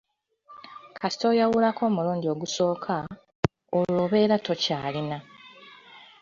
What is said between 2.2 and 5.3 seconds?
ogusooka, olwo obeera tokyalina.